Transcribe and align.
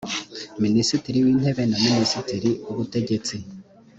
minisitiri 0.63 1.17
w 1.25 1.27
intebe 1.33 1.63
na 1.67 1.77
minisitiri 1.85 2.49
w 2.65 2.67
ubutegetsi 2.73 3.35